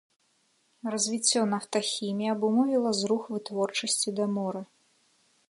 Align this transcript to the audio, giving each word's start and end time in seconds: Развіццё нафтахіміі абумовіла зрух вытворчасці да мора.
Развіццё 0.95 1.43
нафтахіміі 1.51 2.33
абумовіла 2.35 2.95
зрух 3.01 3.21
вытворчасці 3.35 4.09
да 4.23 4.29
мора. 4.35 4.63